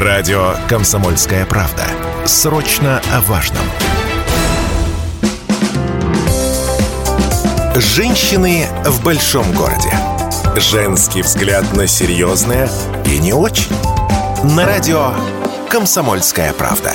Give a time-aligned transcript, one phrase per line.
[0.00, 1.82] Радио «Комсомольская правда».
[2.24, 3.64] Срочно о важном.
[7.74, 9.92] Женщины в большом городе.
[10.54, 12.70] Женский взгляд на серьезное
[13.06, 13.74] и не очень.
[14.44, 15.14] На радио
[15.68, 16.92] «Комсомольская правда».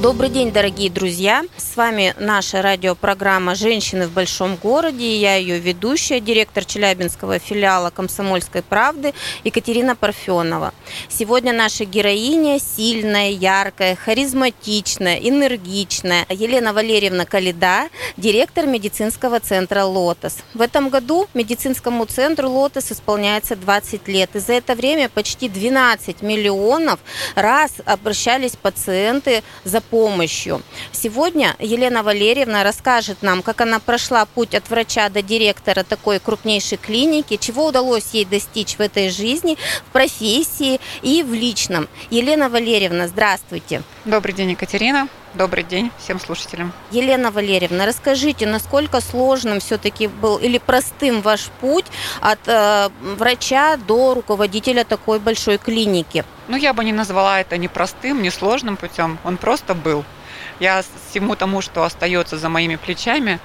[0.00, 1.44] Добрый день, дорогие друзья!
[1.56, 5.16] С вами наша радиопрограмма «Женщины в большом городе».
[5.16, 9.12] Я ее ведущая, директор Челябинского филиала «Комсомольской правды»
[9.42, 10.72] Екатерина Парфенова.
[11.08, 20.36] Сегодня наша героиня сильная, яркая, харизматичная, энергичная Елена Валерьевна Калида, директор медицинского центра «Лотос».
[20.54, 24.30] В этом году медицинскому центру «Лотос» исполняется 20 лет.
[24.34, 27.00] И за это время почти 12 миллионов
[27.34, 30.62] раз обращались пациенты за помощью.
[30.92, 36.78] Сегодня Елена Валерьевна расскажет нам, как она прошла путь от врача до директора такой крупнейшей
[36.78, 39.56] клиники, чего удалось ей достичь в этой жизни,
[39.88, 41.88] в профессии и в личном.
[42.10, 43.82] Елена Валерьевна, здравствуйте.
[44.04, 45.08] Добрый день, Екатерина.
[45.34, 46.72] Добрый день всем слушателям.
[46.90, 51.84] Елена Валерьевна, расскажите, насколько сложным все-таки был или простым ваш путь
[52.20, 56.24] от э, врача до руководителя такой большой клиники?
[56.48, 59.18] Ну, я бы не назвала это ни простым, ни сложным путем.
[59.24, 60.04] Он просто был.
[60.60, 63.38] Я всему тому, что остается за моими плечами,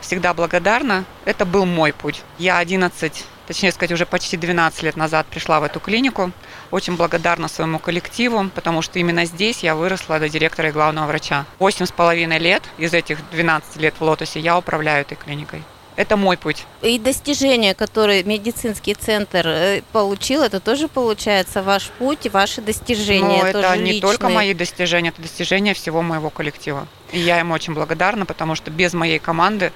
[0.00, 1.04] всегда благодарна.
[1.24, 2.22] Это был мой путь.
[2.38, 6.30] Я 11 точнее сказать, уже почти 12 лет назад пришла в эту клинику.
[6.70, 11.46] Очень благодарна своему коллективу, потому что именно здесь я выросла до директора и главного врача.
[11.58, 15.64] Восемь с половиной лет из этих 12 лет в Лотосе я управляю этой клиникой.
[15.96, 16.64] Это мой путь.
[16.82, 23.42] И достижения, которые медицинский центр э, получил, это тоже получается ваш путь и ваши достижения.
[23.42, 24.00] Ну, это не личные.
[24.00, 26.86] только мои достижения, это достижения всего моего коллектива.
[27.12, 29.72] И я им очень благодарна, потому что без моей команды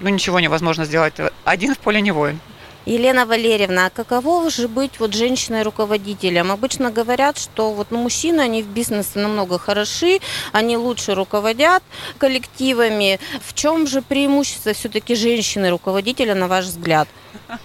[0.00, 1.14] ну, ничего невозможно сделать.
[1.44, 2.40] Один в поле не воин.
[2.86, 6.52] Елена Валерьевна, а каково же быть вот женщиной-руководителем?
[6.52, 10.20] Обычно говорят, что вот ну, мужчины, они в бизнесе намного хороши,
[10.52, 11.82] они лучше руководят
[12.18, 13.18] коллективами.
[13.44, 17.08] В чем же преимущество все-таки женщины-руководителя, на ваш взгляд?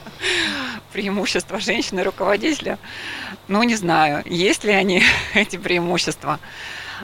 [0.92, 2.80] Преимущества женщины-руководителя?
[3.48, 5.04] Ну, не знаю, есть ли они,
[5.36, 6.40] эти преимущества.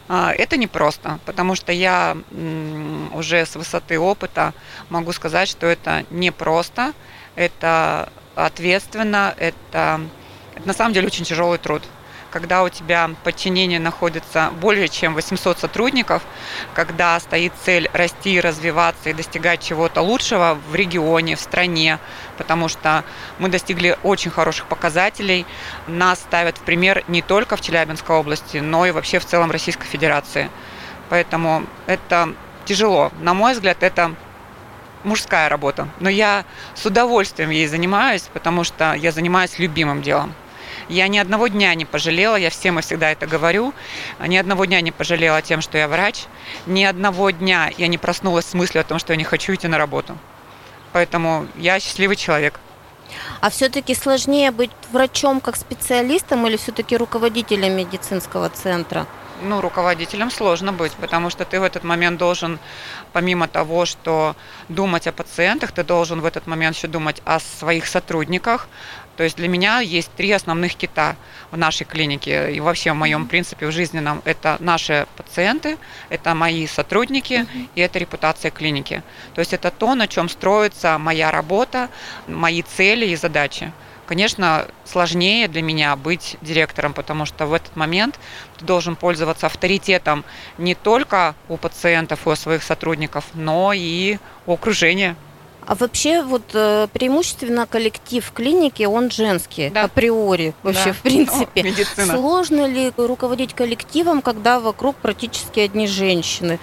[0.07, 2.17] А, это непросто, потому что я
[3.13, 4.55] уже с высоты опыта
[4.89, 6.93] могу сказать, что это непросто,
[7.37, 10.01] это ответственно, это,
[10.55, 11.83] это на самом деле очень тяжелый труд.
[12.29, 16.23] Когда у тебя подчинение находится более чем 800 сотрудников,
[16.73, 21.99] когда стоит цель расти, развиваться и достигать чего-то лучшего в регионе, в стране,
[22.37, 23.05] потому что
[23.39, 25.45] мы достигли очень хороших показателей,
[25.87, 29.87] нас ставят в пример не только в Челябинской области, но и вообще в целом Российской
[29.87, 30.49] Федерации.
[31.09, 32.33] Поэтому это
[32.65, 33.11] тяжело.
[33.21, 34.15] На мой взгляд, это
[35.07, 36.45] мужская работа, но я
[36.75, 40.33] с удовольствием ей занимаюсь, потому что я занимаюсь любимым делом.
[40.89, 43.73] Я ни одного дня не пожалела, я всем и всегда это говорю,
[44.25, 46.25] ни одного дня не пожалела тем, что я врач,
[46.65, 49.67] ни одного дня я не проснулась с мыслью о том, что я не хочу идти
[49.67, 50.17] на работу.
[50.93, 52.59] Поэтому я счастливый человек.
[53.41, 59.05] А все-таки сложнее быть врачом как специалистом или все-таки руководителем медицинского центра?
[59.41, 62.59] Ну, руководителем сложно быть, потому что ты в этот момент должен,
[63.13, 64.35] помимо того, что
[64.69, 68.67] думать о пациентах, ты должен в этот момент еще думать о своих сотрудниках.
[69.17, 71.15] То есть для меня есть три основных кита
[71.49, 74.21] в нашей клинике и вообще в моем принципе в жизненном.
[74.25, 75.77] Это наши пациенты,
[76.09, 79.01] это мои сотрудники и это репутация клиники.
[79.33, 81.89] То есть это то, на чем строится моя работа,
[82.27, 83.73] мои цели и задачи.
[84.07, 88.17] Конечно, сложнее для меня быть директором, потому что в этот момент
[88.57, 90.23] ты должен пользоваться авторитетом
[90.57, 95.17] не только у пациентов и у своих сотрудников, но и у окружения.
[95.65, 99.83] А вообще вот э, преимущественно коллектив клиники, он женский да.
[99.83, 100.93] априори вообще да.
[100.93, 101.47] в принципе.
[101.63, 102.15] Ну, медицина.
[102.15, 106.59] Сложно ли руководить коллективом, когда вокруг практически одни женщины?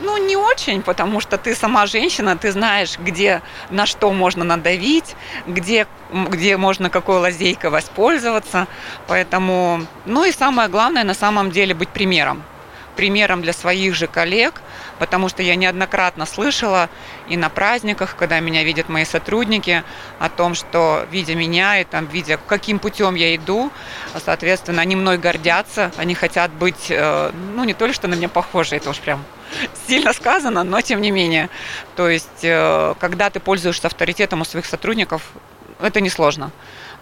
[0.00, 5.14] Ну, не очень, потому что ты сама женщина, ты знаешь, где, на что можно надавить,
[5.46, 8.66] где, где можно какой лазейкой воспользоваться.
[9.06, 12.42] Поэтому, ну и самое главное, на самом деле, быть примером.
[12.96, 14.62] Примером для своих же коллег,
[14.98, 16.88] потому что я неоднократно слышала
[17.28, 19.84] и на праздниках, когда меня видят мои сотрудники,
[20.18, 23.70] о том, что видя меня и там видя, каким путем я иду,
[24.24, 28.76] соответственно, они мной гордятся, они хотят быть, э, ну не только что на меня похожи,
[28.76, 29.24] это уж прям
[29.88, 31.48] сильно сказано, но тем не менее.
[31.96, 35.22] То есть, э, когда ты пользуешься авторитетом у своих сотрудников,
[35.80, 36.50] это несложно.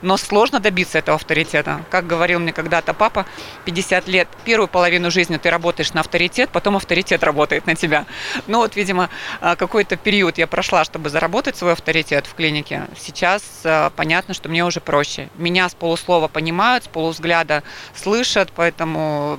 [0.02, 1.84] но сложно добиться этого авторитета.
[1.88, 3.24] Как говорил мне когда-то папа,
[3.64, 8.04] 50 лет, первую половину жизни ты работаешь на авторитет, потом авторитет работает на тебя.
[8.48, 9.10] Ну вот, видимо,
[9.40, 12.88] а, какой-то период я прошла, чтобы заработать свой авторитет в клинике.
[12.98, 15.28] Сейчас а, понятно, что мне уже проще.
[15.36, 17.62] Меня с полуслова понимают, с полувзгляда
[17.94, 19.38] слышат, поэтому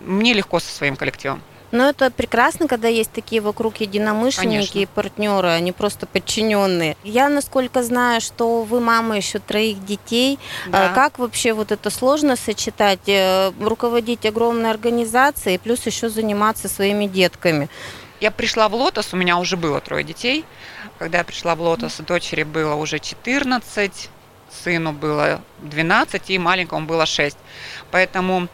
[0.00, 1.40] мне легко со своим коллективом.
[1.76, 4.78] Но это прекрасно, когда есть такие вокруг единомышленники Конечно.
[4.78, 6.96] и партнеры, не просто подчиненные.
[7.04, 10.38] Я, насколько знаю, что вы мама еще троих детей.
[10.68, 10.90] Да.
[10.90, 13.00] А Как вообще вот это сложно сочетать?
[13.08, 17.68] э, Руководить огромной организацией, плюс еще заниматься своими детками.
[18.20, 20.46] Я пришла в Лотос, у меня уже было трое детей.
[20.98, 24.08] Когда я пришла в Лотос, дочери было уже 14,
[24.64, 27.36] сыну было 12 и маленькому было 6.
[27.90, 28.48] Поэтому,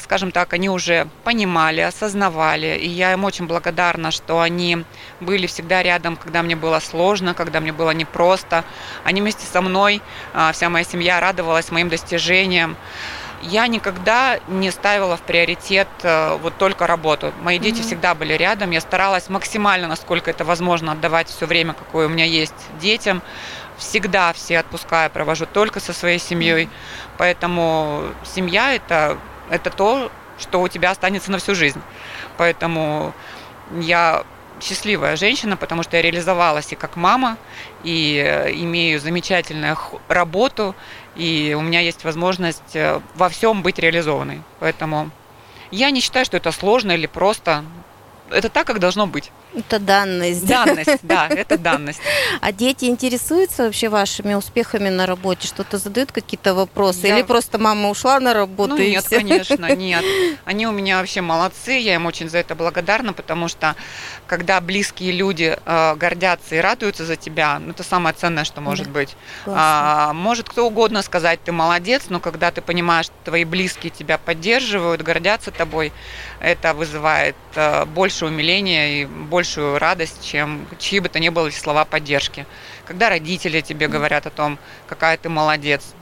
[0.00, 2.78] скажем так, они уже понимали, осознавали.
[2.78, 4.84] И я им очень благодарна, что они
[5.20, 8.64] были всегда рядом, когда мне было сложно, когда мне было непросто.
[9.04, 10.00] Они вместе со мной,
[10.32, 12.76] а, вся моя семья радовалась моим достижениям.
[13.42, 17.32] Я никогда не ставила в приоритет э, вот только работу.
[17.42, 17.82] Мои дети Мгм.
[17.82, 18.70] всегда были рядом.
[18.70, 23.20] Я старалась максимально, насколько это возможно, отдавать все время, какое у меня есть детям.
[23.78, 26.68] Всегда все отпуска я провожу только со своей семьей.
[27.18, 29.18] Поэтому семья это,
[29.52, 31.80] это то, что у тебя останется на всю жизнь.
[32.38, 33.12] Поэтому
[33.80, 34.24] я
[34.60, 37.36] счастливая женщина, потому что я реализовалась и как мама,
[37.84, 39.76] и э, имею замечательную
[40.08, 40.74] работу,
[41.16, 44.42] и у меня есть возможность э, во всем быть реализованной.
[44.60, 45.10] Поэтому
[45.70, 47.64] я не считаю, что это сложно или просто.
[48.32, 49.30] Это так, как должно быть.
[49.54, 50.46] Это данность.
[50.46, 52.00] Данность, да, это данность.
[52.40, 55.46] А дети интересуются вообще вашими успехами на работе?
[55.46, 57.06] Что-то задают какие-то вопросы?
[57.06, 59.16] Я- Или просто мама ушла на работу Ну и нет, всё?
[59.18, 60.04] конечно, нет.
[60.46, 63.76] Они у меня вообще молодцы, я им очень за это благодарна, потому что
[64.26, 68.86] когда близкие люди э, гордятся и радуются за тебя, ну это самое ценное, что может
[68.86, 68.92] Да.
[68.92, 69.16] быть.
[69.44, 69.62] Классно.
[69.62, 74.16] А, может кто угодно сказать, ты молодец, но когда ты понимаешь, что твои близкие тебя
[74.16, 75.92] поддерживают, гордятся тобой,
[76.40, 81.84] это вызывает э, больше умиления и большую радость, чем чьи бы то ни было слова
[81.84, 82.46] поддержки.
[82.86, 85.94] Когда родители тебе говорят о том, какая ты молодец.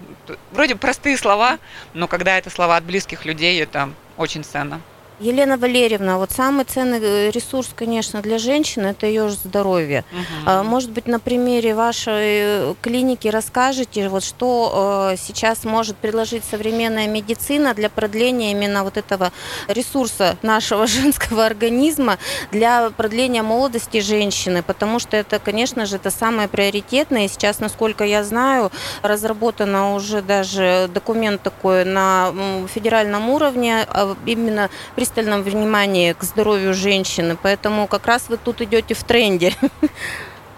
[0.53, 1.59] Вроде простые слова,
[1.95, 4.81] но когда это слова от близких людей, это очень ценно.
[5.21, 10.05] Елена Валерьевна, вот самый ценный э, ресурс, конечно, для женщины– это ее здоровье.
[10.47, 16.43] А, Может быть, на примере вашей э, клиники расскажете, вот что э, сейчас может предложить
[16.45, 19.31] современная медицина для продления именно вот этого
[19.69, 22.17] ресурса нашего женского организма
[22.51, 27.27] для продления молодости женщины, потому что это, конечно же, это самое приоритетное.
[27.27, 28.73] И сейчас, насколько я знаю,
[29.03, 32.33] разработано уже даже документ такой на
[32.73, 34.71] федеральном уровне, а именно
[35.11, 37.37] пристальном внимании к здоровью женщины.
[37.41, 39.55] Поэтому как раз вы тут идете в тренде.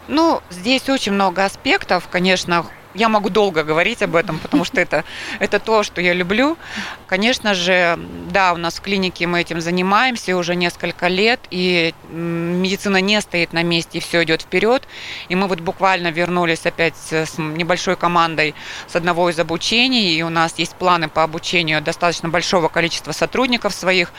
[0.09, 2.67] Ну, здесь очень много аспектов, конечно.
[2.95, 5.05] Я могу долго говорить об этом, потому что это,
[5.39, 6.59] это то, что я люблю.
[7.07, 7.99] Конечно же,
[8.31, 13.53] да, у нас в клинике мы этим занимаемся уже несколько лет, и медицина не стоит
[13.53, 14.83] на месте, и все идет вперед.
[15.29, 18.55] И мы вот буквально вернулись опять с небольшой командой
[18.89, 23.73] с одного из обучений, и у нас есть планы по обучению достаточно большого количества сотрудников
[23.75, 24.13] своих.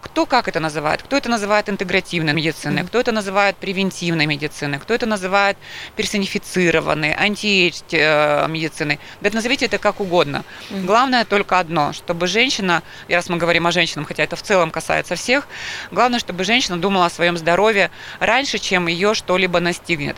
[0.00, 1.02] Кто как это называет?
[1.02, 5.56] Кто это называет интегративной медициной, кто это называет превентивной медициной, кто это называет
[5.96, 7.80] персонифицированной, антиэйдж
[8.12, 8.98] э, медициной.
[9.20, 10.44] Да назовите это как угодно.
[10.70, 14.70] Главное только одно, чтобы женщина, и раз мы говорим о женщинах, хотя это в целом
[14.70, 15.48] касается всех,
[15.90, 20.16] главное, чтобы женщина думала о своем здоровье раньше, чем ее что-либо настигнет.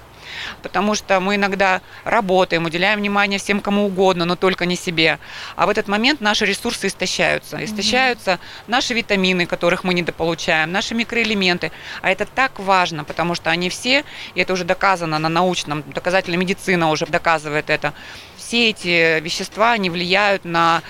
[0.63, 5.19] Потому что мы иногда работаем, уделяем внимание всем кому угодно, но только не себе.
[5.57, 7.65] А в этот момент наши ресурсы истощаются.
[7.65, 11.73] Истощаются наши витамины, которых мы недополучаем, наши микроэлементы.
[12.03, 16.39] А это так важно, потому что они все, и это уже доказано на научном, доказательная
[16.39, 17.95] медицина уже доказывает это,
[18.37, 20.83] все эти вещества, они влияют на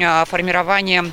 [0.00, 1.12] а, формирование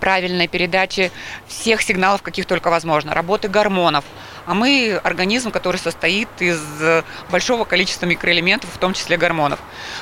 [0.00, 1.12] правильной передачи
[1.46, 4.04] всех сигналов, каких только возможно, работы гормонов.
[4.46, 9.58] А мы организм, который состоит из э, большого количества микроэлементов, в том числе гормонов.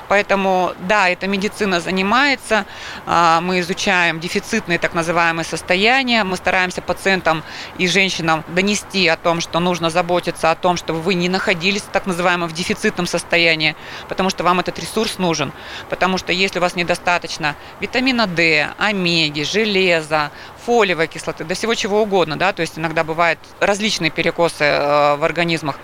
[0.08, 2.66] Поэтому, да, эта медицина занимается,
[3.06, 7.42] а, мы изучаем дефицитные так называемые состояния, мы стараемся пациентам
[7.78, 12.04] и женщинам донести о том, что нужно заботиться о том, чтобы вы не находились так
[12.04, 13.74] называемом в дефицитном состоянии,
[14.08, 15.52] потому что вам этот ресурс нужен.
[15.88, 20.30] Потому что если у вас недостаточно витамина D, омеги, железа,
[20.64, 25.25] фолиевой кислоты, до всего чего угодно, да, то есть иногда бывают различные перекосы э, в
[25.25, 25.78] организмах.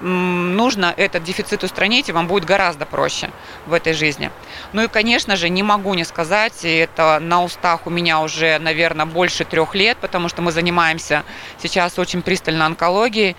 [0.00, 3.30] Нужно этот дефицит устранить, и вам будет гораздо проще
[3.66, 4.30] в этой жизни.
[4.72, 8.58] Ну и, конечно же, не могу не сказать, и это на устах у меня уже,
[8.58, 11.22] наверное, больше трех лет, потому что мы занимаемся
[11.62, 13.36] сейчас очень пристально онкологией,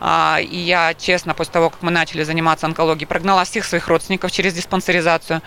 [0.00, 4.32] а, и я, честно, после того, как мы начали заниматься онкологией, прогнала всех своих родственников
[4.32, 5.40] через диспансеризацию,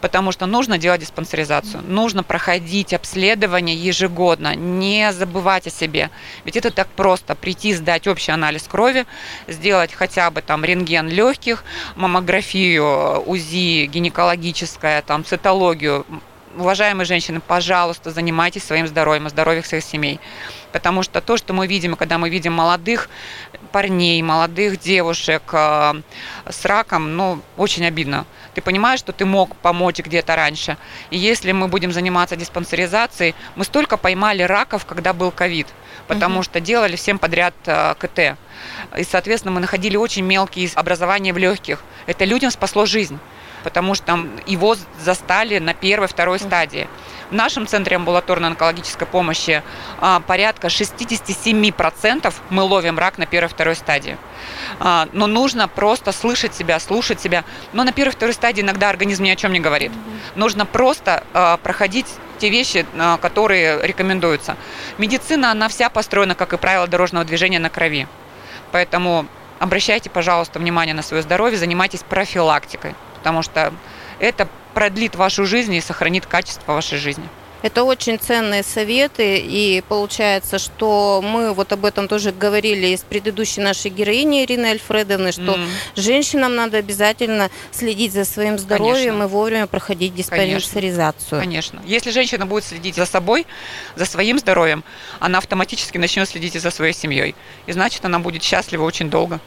[0.00, 6.10] потому что нужно делать диспансеризацию, нужно проходить обследование ежегодно, не забывать о себе.
[6.44, 9.06] Ведь это так просто, прийти, сдать общий анализ крови,
[9.48, 11.64] сделать хотя бы там рентген легких,
[11.96, 16.04] маммографию, УЗИ гинекологическое, там цитологию,
[16.56, 20.20] уважаемые женщины, пожалуйста, занимайтесь своим здоровьем, здоровьем своих семей.
[20.72, 23.08] Потому что то, что мы видим, когда мы видим молодых
[23.72, 25.94] парней, молодых девушек э,
[26.48, 28.26] с раком, ну, очень обидно.
[28.54, 30.76] Ты понимаешь, что ты мог помочь где-то раньше.
[31.10, 35.66] И если мы будем заниматься диспансеризацией, мы столько поймали раков, когда был ковид,
[36.06, 36.42] потому угу.
[36.44, 38.36] что делали всем подряд э, КТ.
[38.98, 41.82] И, соответственно, мы находили очень мелкие образования в легких.
[42.06, 43.18] Это людям спасло жизнь
[43.62, 46.88] потому что его застали на первой, второй стадии.
[47.30, 49.62] В нашем центре амбулаторной онкологической помощи
[50.00, 54.18] а, порядка 67% мы ловим рак на первой, второй стадии.
[54.78, 57.44] А, но нужно просто слышать себя, слушать себя.
[57.72, 59.92] Но на первой, второй стадии иногда организм ни о чем не говорит.
[60.34, 62.06] Нужно просто а, проходить
[62.38, 62.84] те вещи,
[63.20, 64.56] которые рекомендуются.
[64.98, 68.08] Медицина, она вся построена, как и правило дорожного движения на крови.
[68.72, 69.26] Поэтому
[69.60, 73.72] обращайте, пожалуйста, внимание на свое здоровье, занимайтесь профилактикой потому что
[74.18, 77.24] это продлит вашу жизнь и сохранит качество вашей жизни.
[77.62, 83.60] Это очень ценные советы, и получается, что мы вот об этом тоже говорили с предыдущей
[83.60, 85.68] нашей героиней Ирины Альфредовны, что mm.
[85.94, 89.22] женщинам надо обязательно следить за своим здоровьем Конечно.
[89.22, 91.40] и вовремя проходить диспансеризацию.
[91.40, 91.80] Конечно.
[91.86, 93.46] Если женщина будет следить за собой,
[93.94, 94.82] за своим здоровьем,
[95.20, 97.36] она автоматически начнет следить и за своей семьей.
[97.66, 99.38] И значит, она будет счастлива очень долго.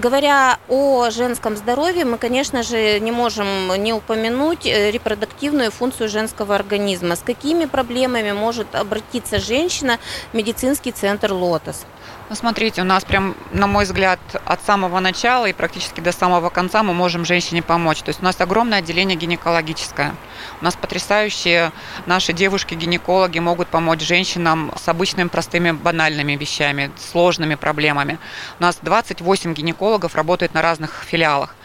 [0.00, 6.54] Говоря о женском здоровье, мы, конечно же, не можем не упомянуть э, репродуктивную функцию женского
[6.54, 7.16] организма.
[7.16, 9.98] С какими проблемами может обратиться женщина
[10.32, 11.84] в медицинский центр «Лотос»?
[12.30, 16.48] Ну, смотрите, у нас прям, на мой взгляд, от самого начала и практически до самого
[16.48, 18.02] конца мы можем женщине помочь.
[18.02, 20.14] То есть у нас огромное отделение гинекологическое.
[20.60, 21.72] У нас потрясающие
[22.06, 28.20] наши девушки-гинекологи могут помочь женщинам с обычными простыми банальными вещами, сложными проблемами.
[28.60, 31.56] У нас 28 гинекологов работает на разных филиалах.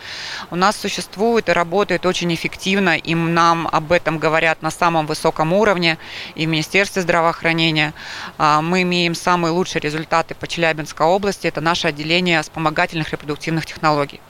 [0.50, 5.54] У нас существует и работает очень эффективно, и нам об этом говорят на самом высоком
[5.54, 6.00] уровне
[6.34, 7.94] и в Министерстве здравоохранения.
[8.40, 11.48] А, мы имеем самые лучшие результаты по Челябинской области.
[11.48, 14.22] Это наше отделение вспомогательных репродуктивных технологий.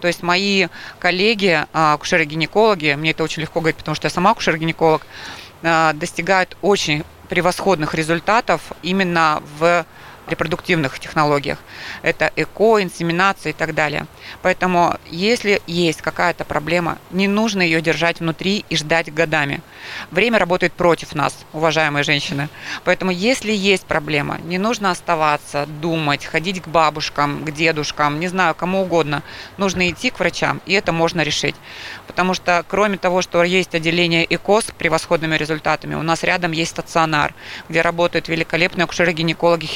[0.00, 0.66] То есть мои
[0.98, 5.02] коллеги, а, акушеры-гинекологи, мне это очень легко говорить, потому что я сама акушер-гинеколог,
[5.62, 9.84] а, достигают очень превосходных результатов именно в
[10.28, 11.58] репродуктивных технологиях.
[12.02, 14.06] Это ЭКО, инсеминация и так далее.
[14.42, 19.60] Поэтому, если есть какая-то проблема, не нужно ее держать внутри и ждать годами.
[20.10, 22.48] Время работает против нас, уважаемые женщины.
[22.84, 28.54] Поэтому, если есть проблема, не нужно оставаться, думать, ходить к бабушкам, к дедушкам, не знаю,
[28.54, 29.22] кому угодно.
[29.56, 31.56] Нужно идти к врачам, и это можно решить.
[32.06, 36.72] Потому что, кроме того, что есть отделение ЭКО с превосходными результатами, у нас рядом есть
[36.72, 37.34] стационар,
[37.68, 39.66] где работают великолепные акушеры-гинекологи,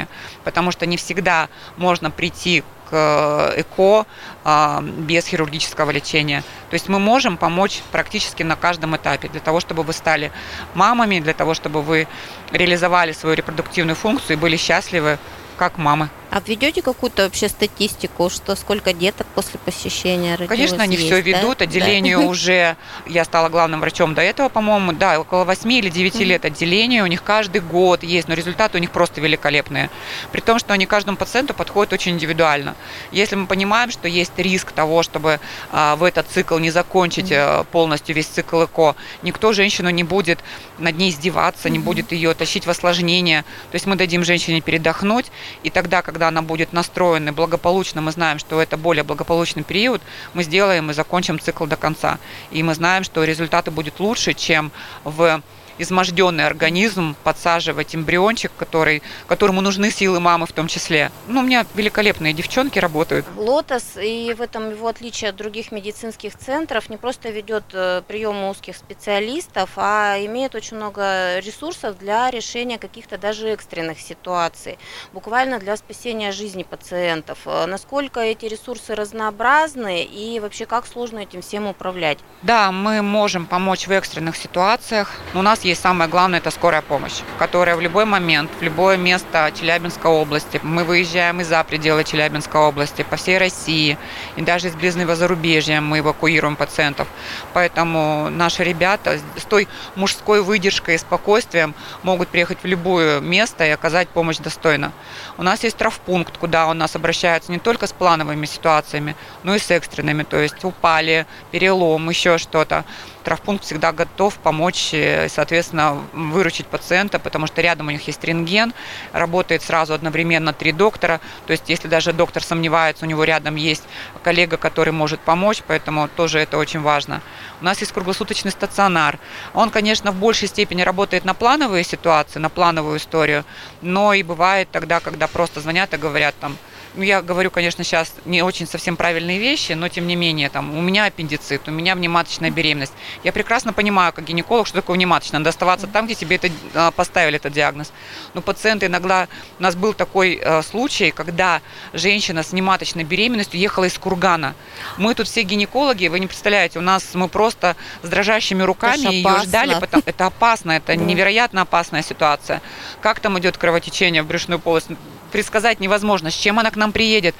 [0.00, 0.08] хирурги,
[0.44, 4.04] потому что не всегда можно прийти к э, ЭКО
[4.44, 6.42] а, без хирургического лечения.
[6.70, 10.32] То есть мы можем помочь практически на каждом этапе для того, чтобы вы стали
[10.74, 12.06] мамами, для того, чтобы вы
[12.52, 15.18] реализовали свою репродуктивную функцию и были счастливы
[15.56, 16.08] как мамы.
[16.30, 20.48] А ведете какую-то вообще статистику, что сколько деток после посещения родилось?
[20.48, 21.58] Конечно, они есть, все ведут.
[21.58, 21.64] Да?
[21.64, 22.26] Отделению да.
[22.28, 26.24] уже, я стала главным врачом до этого, по-моему, да, около 8 или 9 mm-hmm.
[26.24, 27.02] лет отделения.
[27.02, 29.90] У них каждый год есть, но результаты у них просто великолепные.
[30.30, 32.76] При том, что они каждому пациенту подходят очень индивидуально.
[33.10, 35.40] Если мы понимаем, что есть риск того, чтобы
[35.72, 37.66] а, в этот цикл не закончить mm-hmm.
[37.72, 40.38] полностью весь цикл ЭКО, никто женщину не будет
[40.78, 41.72] над ней издеваться, mm-hmm.
[41.72, 43.42] не будет ее тащить в осложнение.
[43.72, 45.26] То есть мы дадим женщине передохнуть,
[45.64, 50.02] и тогда, когда когда она будет настроена благополучно, мы знаем, что это более благополучный период,
[50.34, 52.18] мы сделаем и закончим цикл до конца.
[52.50, 54.70] И мы знаем, что результаты будут лучше, чем
[55.02, 55.40] в
[55.80, 61.10] изможденный организм подсаживать эмбриончик, который, которому нужны силы мамы в том числе.
[61.26, 63.26] Ну, у меня великолепные девчонки работают.
[63.36, 68.44] Лотос, и в этом его отличие от других медицинских центров, не просто ведет э, прием
[68.44, 74.78] узких специалистов, а имеет очень много ресурсов для решения каких-то даже экстренных ситуаций,
[75.12, 77.38] буквально для спасения жизни пациентов.
[77.46, 82.18] Э, насколько эти ресурсы разнообразны и вообще как сложно этим всем управлять?
[82.42, 85.12] Да, мы можем помочь в экстренных ситуациях.
[85.34, 89.52] У нас есть самое главное, это скорая помощь, которая в любой момент, в любое место
[89.54, 93.98] Челябинской области, мы выезжаем и за пределы Челябинской области, по всей России,
[94.36, 97.08] и даже из ближнего зарубежья мы эвакуируем пациентов.
[97.52, 103.70] Поэтому наши ребята с той мужской выдержкой и спокойствием могут приехать в любое место и
[103.70, 104.92] оказать помощь достойно.
[105.38, 109.58] У нас есть травпункт, куда у нас обращаются не только с плановыми ситуациями, но и
[109.58, 112.84] с экстренными, то есть упали, перелом, еще что-то.
[113.24, 118.72] Травпункт всегда готов помочь, э, соответственно, выручить пациента, потому что рядом у них есть рентген,
[119.12, 121.20] работает сразу одновременно три доктора.
[121.46, 123.84] То есть, если даже доктор сомневается, у него рядом есть
[124.22, 127.20] коллега, который может помочь, поэтому тоже это очень важно.
[127.60, 129.18] У нас есть круглосуточный стационар.
[129.54, 133.44] Он, конечно, в большей степени работает на плановые ситуации, на плановую историю,
[133.82, 136.56] но и бывает тогда, когда просто звонят и говорят там,
[136.94, 140.76] ну, я говорю, конечно, сейчас не очень совсем правильные вещи, но тем не менее, там,
[140.76, 142.92] у меня аппендицит, у меня внематочная беременность.
[143.22, 145.38] Я прекрасно понимаю, как гинеколог, что такое внематочная.
[145.38, 147.92] Надо оставаться там, где тебе это а, поставили этот диагноз.
[148.34, 149.28] Но пациенты иногда...
[149.58, 151.60] У нас был такой э, случай, когда
[151.92, 154.54] женщина с внематочной беременностью ехала из Кургана.
[154.96, 159.40] Мы тут все гинекологи, вы не представляете, у нас мы просто с дрожащими руками ее
[159.42, 159.78] ждали.
[159.78, 162.62] Потому, это опасно, это невероятно опасная ситуация.
[163.00, 164.88] Как там идет кровотечение в брюшную полость?
[165.30, 167.34] Предсказать невозможно, с чем она к нам приедет.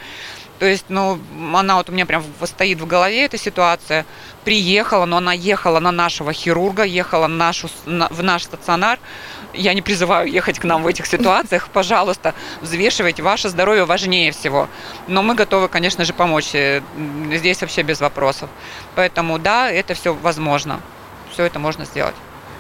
[0.61, 1.19] То есть, ну,
[1.55, 4.05] она вот у меня прям стоит в голове эта ситуация.
[4.45, 8.99] Приехала, но она ехала на нашего хирурга, ехала на нашу, на, в наш стационар.
[9.55, 11.69] Я не призываю ехать к нам в этих ситуациях.
[11.73, 13.23] Пожалуйста, взвешивайте.
[13.23, 14.69] Ваше здоровье важнее всего.
[15.09, 16.51] Но мы готовы, конечно же, помочь.
[16.53, 16.83] Э,
[17.33, 18.51] здесь вообще без вопросов.
[18.97, 20.83] Поэтому, да, это все возможно.
[21.33, 22.15] Все это можно сделать.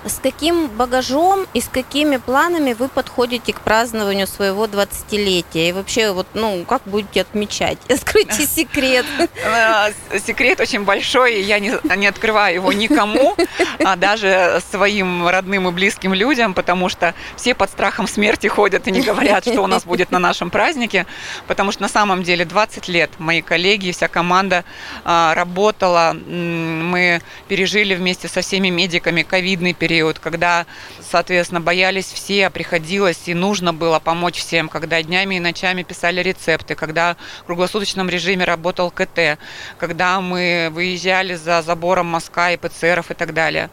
[0.04, 5.68] С каким багажом и с какими планами вы подходите к празднованию своего 20-летия?
[5.68, 7.78] И вообще, вот, ну, как будете отмечать?
[8.00, 9.04] Скройте секрет.
[9.44, 9.90] А,
[10.24, 13.36] секрет очень большой, я не, не открываю его никому,
[13.84, 18.90] а даже своим родным и близким людям, потому что все под страхом смерти ходят и
[18.90, 21.06] не говорят, что у нас будет на нашем празднике,
[21.46, 24.64] потому что на самом деле 20 лет мои коллеги, вся команда
[25.04, 30.66] а, работала, мы пережили вместе со всеми медиками ковидный период, период, когда,
[31.00, 36.22] соответственно, боялись все, а приходилось и нужно было помочь всем, когда днями и ночами писали
[36.22, 39.40] рецепты, когда в круглосуточном режиме работал КТ,
[39.78, 43.68] когда мы выезжали за забором мазка и ПЦРов и так далее.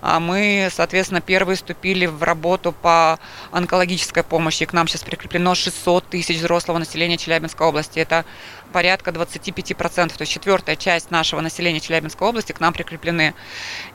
[0.00, 3.20] А мы, соответственно, первые вступили в работу по
[3.52, 4.64] онкологической помощи.
[4.64, 8.00] К нам сейчас прикреплено 600 тысяч взрослого населения Челябинской области.
[8.00, 8.24] Это
[8.70, 13.34] порядка 25%, то есть четвертая часть нашего населения Челябинской области к нам прикреплены.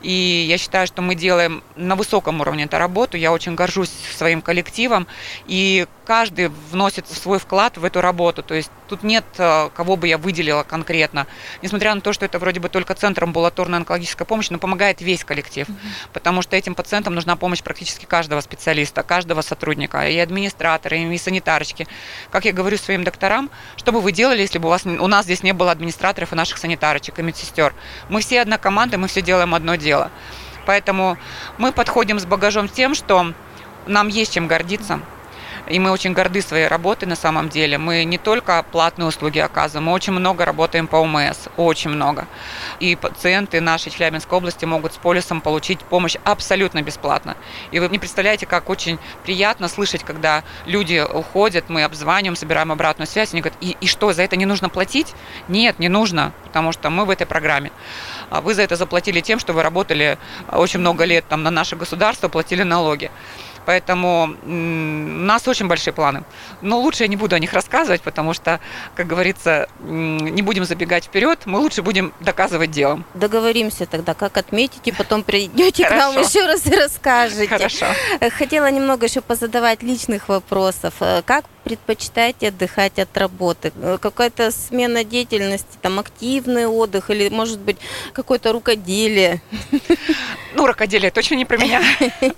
[0.02, 3.16] И я считаю, что мы делаем на высоком уровне эту работу.
[3.16, 5.06] Я очень горжусь своим коллективом.
[5.46, 8.42] И каждый вносит свой вклад в эту работу.
[8.42, 11.26] То есть тут нет э, кого бы я выделила конкретно.
[11.62, 15.24] Несмотря на то, что это вроде бы только центр амбулаторной онкологической помощи, но помогает весь
[15.24, 15.68] коллектив.
[15.68, 16.08] Mm-hmm.
[16.12, 21.88] Потому что этим пациентам нужна помощь практически каждого специалиста, каждого сотрудника, и администратора, и санитарочки.
[22.30, 25.24] Как я говорю своим докторам, что бы вы делали, если бы у, вас, у нас
[25.24, 27.74] здесь не было администраторов и наших санитарочек, и медсестер?
[28.08, 30.10] Мы все одна команда, мы все делаем одно дело.
[30.66, 31.16] Поэтому
[31.58, 33.32] мы подходим с багажом тем, что
[33.86, 35.00] нам есть чем гордиться–
[35.68, 37.78] и мы очень горды своей работой на самом деле.
[37.78, 42.26] Мы не только платные услуги оказываем, мы очень много работаем по ОМС, очень много.
[42.80, 47.36] И пациенты нашей Челябинской области могут с полисом получить помощь абсолютно бесплатно.
[47.72, 53.08] И вы не представляете, как очень приятно слышать, когда люди уходят, мы обзваниваем, собираем обратную
[53.08, 55.14] связь, они говорят, и, и что, за это не нужно платить?
[55.48, 57.72] Нет, не нужно, потому что мы в этой программе.
[58.30, 60.18] А вы за это заплатили тем, что вы работали
[60.50, 63.10] очень много лет там на наше государство, платили налоги.
[63.66, 66.24] Поэтому у нас очень большие планы.
[66.62, 68.60] Но лучше я не буду о них рассказывать, потому что,
[68.94, 73.04] как говорится, не будем забегать вперед, мы лучше будем доказывать делом.
[73.14, 77.48] Договоримся тогда, как отметите, потом придете к нам еще раз и расскажете.
[77.48, 77.86] Хорошо.
[78.38, 80.94] Хотела немного еще позадавать личных вопросов.
[81.24, 83.72] Как предпочитаете отдыхать от работы?
[84.00, 87.78] Какая-то смена деятельности, там активный отдых или, может быть,
[88.12, 89.42] какое-то рукоделие?
[90.56, 91.82] Ну, рукоделие точно не про меня,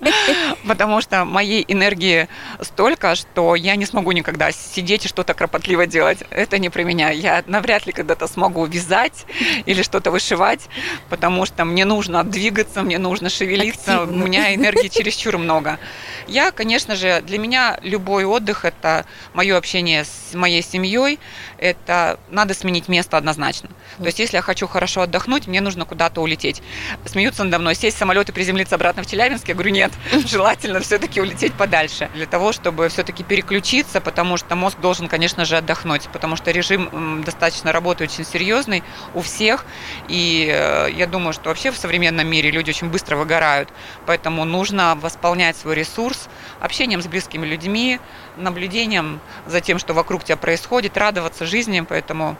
[0.67, 2.29] потому что моей энергии
[2.61, 6.19] столько, что я не смогу никогда сидеть и что-то кропотливо делать.
[6.31, 7.11] Это не про меня.
[7.11, 9.25] Я навряд ли когда-то смогу вязать
[9.67, 10.69] или что-то вышивать,
[11.09, 14.25] потому что мне нужно двигаться, мне нужно шевелиться, Активно.
[14.25, 15.79] у меня энергии чересчур много.
[16.27, 21.21] Я, конечно же, для меня любой отдых– это мое общение с моей семьей,
[21.59, 23.69] это надо сменить место однозначно.
[23.99, 26.63] То есть, если я хочу хорошо отдохнуть, мне нужно куда-то улететь.
[27.07, 29.49] Смеются надо мной, сесть самолет и приземлиться обратно в Челябинск.
[29.49, 29.93] Я говорю, нет,
[30.25, 32.09] желательно все-таки улететь подальше.
[32.15, 37.23] Для того, чтобы все-таки переключиться, потому что мозг должен, конечно же, отдохнуть, потому что режим
[37.23, 39.67] достаточно работы очень серьезный у всех.
[40.09, 43.69] И э, я думаю, что вообще в современном мире люди очень быстро выгорают.
[44.07, 48.01] Поэтому нужно восполнять свой ресурс общением с близкими людьми,
[48.39, 51.85] наблюдением за тем, что вокруг тебя происходит, радоваться жизни.
[51.87, 52.39] Поэтому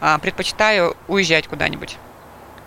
[0.00, 1.98] а, предпочитаю уезжать куда-нибудь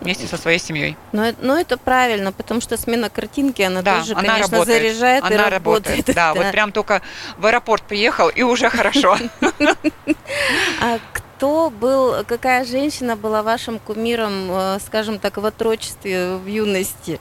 [0.00, 0.96] вместе со своей семьей.
[1.12, 4.82] Но, но это правильно, потому что смена картинки, она да, тоже, она конечно, работает.
[4.82, 5.96] заряжает она и работает.
[5.96, 6.06] работает.
[6.06, 7.02] Да, да, вот прям только
[7.38, 9.16] в аэропорт приехал, и уже хорошо.
[10.80, 17.20] А кто был, какая женщина была вашим кумиром, э, скажем так, в отрочестве, в юности?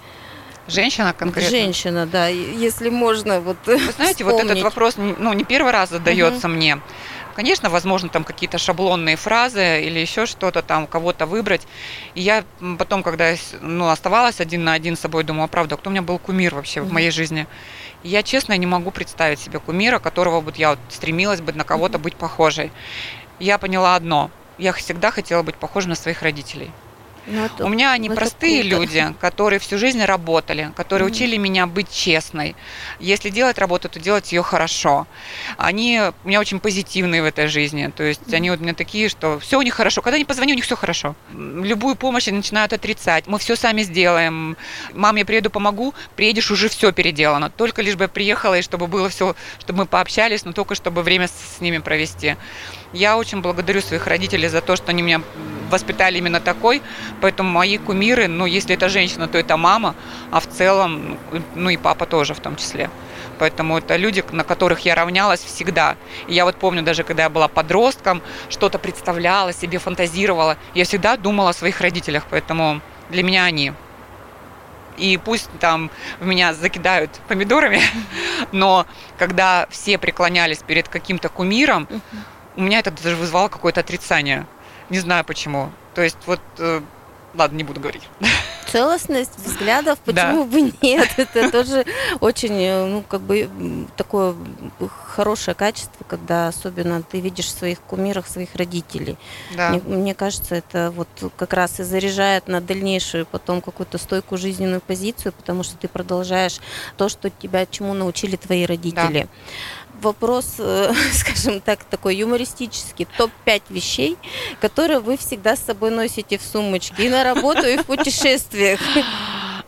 [0.68, 1.50] Женщина конкретно?
[1.50, 4.44] Женщина, да, если можно вот Вы знаете, вспомнить.
[4.44, 6.56] вот этот вопрос, ну, не первый раз задается угу.
[6.56, 6.80] мне.
[7.36, 11.68] Конечно, возможно, там какие-то шаблонные фразы или еще что-то там, кого-то выбрать.
[12.16, 12.44] И я
[12.78, 16.02] потом, когда ну, оставалась один на один с собой, думаю, а правда, кто у меня
[16.02, 16.84] был кумир вообще mm-hmm.
[16.84, 17.48] в моей жизни?
[18.04, 21.64] И я, честно, не могу представить себе кумира, которого вот я вот стремилась бы на
[21.64, 22.02] кого-то mm-hmm.
[22.02, 22.72] быть похожей.
[23.40, 24.30] Я поняла одно.
[24.58, 26.72] Я всегда хотела быть похожей на своих родителей.
[27.28, 28.76] Ну, это, У меня они простые круто.
[28.76, 31.12] люди, которые всю жизнь работали, которые mm-hmm.
[31.12, 32.56] учили меня быть честной.
[33.00, 35.08] Если делать работу, то делать ее хорошо.
[35.58, 37.92] Они у меня очень позитивные в этой жизни.
[37.96, 38.36] То есть mm-hmm.
[38.36, 40.02] они вот у меня такие, что все у них хорошо.
[40.02, 41.16] Когда я не позвоню, у них все хорошо.
[41.34, 43.28] Любую помощь они начинают отрицать.
[43.28, 44.58] Мы все сами сделаем.
[44.94, 45.94] Мам, я приеду, помогу.
[46.16, 47.50] Приедешь, уже все переделано.
[47.50, 51.04] Только лишь бы я приехала, и чтобы было все, чтобы мы пообщались, но только чтобы
[51.04, 52.36] время с ними провести.
[52.94, 55.22] Я очень благодарю своих родителей за то, что они меня
[55.70, 56.82] воспитали именно такой.
[57.22, 59.96] Поэтому мои кумиры, ну, если это женщина, то это мама,
[60.30, 61.18] а в целом,
[61.56, 62.90] ну и папа тоже в том числе.
[63.40, 65.96] Поэтому это люди, на которых я равнялась всегда.
[66.28, 71.18] И я вот помню, даже когда я была подростком, что-то представляла себе, фантазировала, я всегда
[71.18, 73.74] думала о своих родителях, поэтому для меня они.
[74.98, 77.82] И пусть там в меня закидают помидорами,
[78.52, 78.86] но
[79.18, 81.88] когда все преклонялись перед каким-то кумиром,
[82.56, 84.46] у меня это даже вызвало какое-то отрицание.
[84.90, 85.72] Не знаю почему.
[85.94, 86.82] То есть вот, э,
[87.34, 88.04] ладно, не буду говорить.
[88.72, 90.50] Целостность взглядов, почему да.
[90.50, 91.10] бы нет?
[91.18, 91.86] Это тоже
[92.22, 93.50] очень, э, ну, как бы
[93.98, 94.34] такое
[95.08, 99.18] хорошее качество, когда особенно ты видишь в своих кумирах своих родителей.
[99.56, 99.72] Да.
[99.72, 104.80] Мне, мне кажется, это вот как раз и заряжает на дальнейшую потом какую-то стойкую жизненную
[104.80, 106.60] позицию, потому что ты продолжаешь
[106.96, 109.24] то, что тебя чему научили твои родители.
[109.24, 109.28] Да
[110.02, 113.08] вопрос, э, скажем так, такой юмористический.
[113.18, 114.18] Топ-5 вещей,
[114.60, 118.80] которые вы всегда с собой носите в сумочке и на работу, и в путешествиях.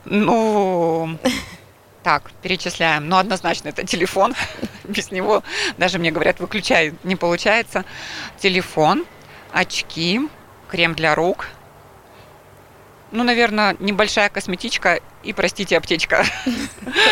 [0.05, 1.17] Ну,
[2.03, 3.07] так, перечисляем.
[3.07, 4.35] Ну, однозначно, это телефон.
[4.83, 5.43] Без него
[5.77, 7.85] даже мне говорят, выключай, не получается.
[8.39, 9.05] Телефон,
[9.53, 10.19] очки,
[10.69, 11.47] крем для рук.
[13.11, 16.25] Ну, наверное, небольшая косметичка и, простите, аптечка.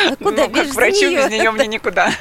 [0.10, 2.12] А куда ну, как врачу, без нее мне никуда.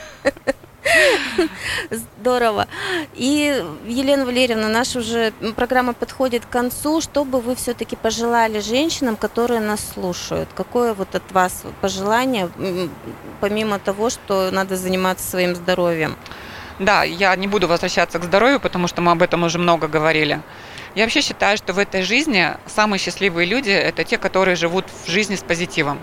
[1.91, 2.67] Здорово.
[3.15, 7.01] И, Елена Валерьевна, наша уже программа подходит к концу.
[7.01, 10.49] Что бы вы все-таки пожелали женщинам, которые нас слушают?
[10.55, 12.49] Какое вот от вас пожелание,
[13.41, 16.17] помимо того, что надо заниматься своим здоровьем?
[16.79, 20.41] Да, я не буду возвращаться к здоровью, потому что мы об этом уже много говорили.
[20.95, 25.11] Я вообще считаю, что в этой жизни самые счастливые люди– это те, которые живут в
[25.11, 26.01] жизни с позитивом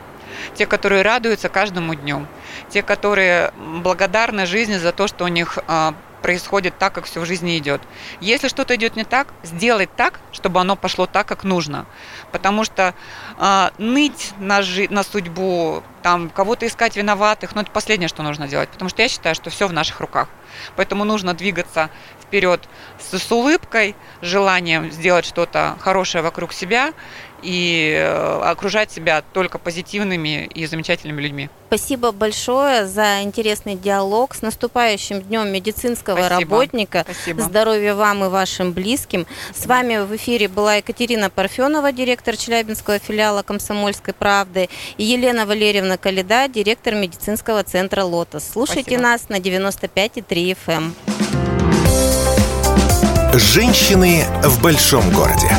[0.55, 2.25] те, которые радуются каждому дню,
[2.69, 7.25] те, которые благодарны жизни за то, что у них а, происходит так, как все в
[7.25, 7.81] жизни идет.
[8.19, 11.85] Если что-то идет не так, сделать так, чтобы оно пошло так, как нужно.
[12.31, 12.93] Потому что
[13.37, 18.47] э, ныть на, жи- на судьбу, там, кого-то искать виноватых, ну, это последнее, что нужно
[18.47, 18.69] делать.
[18.69, 20.27] Потому что я считаю, что все в наших руках.
[20.75, 21.89] Поэтому нужно двигаться
[22.27, 22.61] вперед
[22.99, 26.93] с, с улыбкой, желанием сделать что-то хорошее вокруг себя
[27.41, 31.49] и э, окружать себя только позитивными и замечательными людьми.
[31.67, 34.33] Спасибо большое за интересный диалог.
[34.33, 36.39] С наступающим днем медицинского Спасибо.
[36.39, 37.05] работника.
[37.09, 37.41] Спасибо.
[37.41, 39.27] Здоровья вам и вашим близким.
[39.45, 39.63] Спасибо.
[39.63, 45.97] С вами в эфире была Екатерина Парфенова, директор Челябинского филиала «Комсомольской правды», и Елена Валерьевна
[45.97, 48.49] Калида, директор медицинского центра «Лотос».
[48.51, 49.03] Слушайте Спасибо.
[49.03, 51.46] нас на 95,3 FM.
[53.33, 55.51] Женщины в большом городе.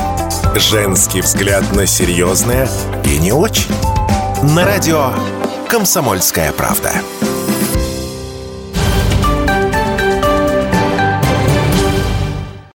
[0.56, 2.68] Женский взгляд на серьезное
[3.04, 3.74] и не очень.
[4.42, 5.12] На радио
[5.68, 6.92] «Комсомольская правда».